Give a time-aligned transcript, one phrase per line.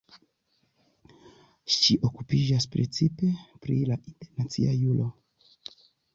[1.75, 3.31] Ŝi okupiĝas precipe
[3.67, 5.09] pri la internacia juro.